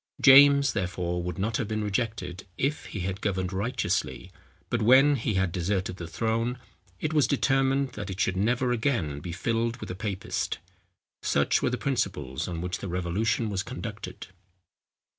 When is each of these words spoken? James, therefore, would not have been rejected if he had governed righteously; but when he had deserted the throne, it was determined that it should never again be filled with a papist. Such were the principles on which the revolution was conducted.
James, 0.19 0.73
therefore, 0.73 1.21
would 1.21 1.37
not 1.37 1.57
have 1.57 1.67
been 1.67 1.83
rejected 1.83 2.47
if 2.57 2.85
he 2.87 3.01
had 3.01 3.21
governed 3.21 3.53
righteously; 3.53 4.31
but 4.71 4.81
when 4.81 5.15
he 5.15 5.35
had 5.35 5.51
deserted 5.51 5.97
the 5.97 6.07
throne, 6.07 6.57
it 6.99 7.13
was 7.13 7.27
determined 7.27 7.89
that 7.91 8.09
it 8.09 8.19
should 8.19 8.35
never 8.35 8.71
again 8.71 9.19
be 9.19 9.31
filled 9.31 9.77
with 9.77 9.91
a 9.91 9.95
papist. 9.95 10.57
Such 11.21 11.61
were 11.61 11.69
the 11.69 11.77
principles 11.77 12.47
on 12.47 12.61
which 12.61 12.79
the 12.79 12.87
revolution 12.87 13.51
was 13.51 13.61
conducted. 13.61 14.25